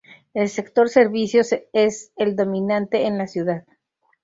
El 0.33 0.49
sector 0.49 0.89
servicios 0.89 1.49
es 1.73 2.11
el 2.17 2.35
dominante 2.35 3.05
en 3.05 3.19
la 3.19 3.27
ciudad. 3.27 3.67